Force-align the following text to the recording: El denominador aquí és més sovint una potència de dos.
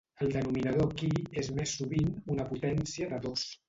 El 0.25 0.29
denominador 0.35 0.87
aquí 0.93 1.11
és 1.43 1.53
més 1.61 1.77
sovint 1.79 2.11
una 2.37 2.51
potència 2.53 3.15
de 3.17 3.27
dos. 3.31 3.51